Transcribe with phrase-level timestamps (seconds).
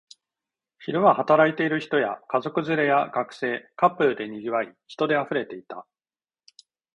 [0.79, 5.85] 昼は働いている人や、家族連れや学生、カップルで賑わい、人で溢れていた